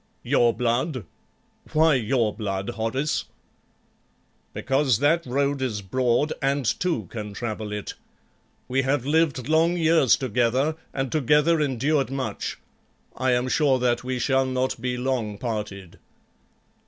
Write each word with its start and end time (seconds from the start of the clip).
"Your 0.23 0.51
blood! 0.51 1.05
Why 1.73 1.93
your 1.93 2.33
blood, 2.33 2.71
Horace?" 2.71 3.25
"Because 4.51 4.97
that 4.97 5.23
road 5.27 5.61
is 5.61 5.83
broad 5.83 6.33
and 6.41 6.65
two 6.79 7.03
can 7.11 7.33
travel 7.35 7.71
it. 7.71 7.93
We 8.67 8.81
have 8.81 9.05
lived 9.05 9.47
long 9.47 9.77
years 9.77 10.15
together 10.17 10.75
and 10.91 11.11
together 11.11 11.61
endured 11.61 12.09
much; 12.09 12.57
I 13.15 13.33
am 13.33 13.47
sure 13.47 13.77
that 13.77 14.03
we 14.03 14.17
shall 14.17 14.47
not 14.47 14.81
be 14.81 14.97
long 14.97 15.37
parted." 15.37 15.99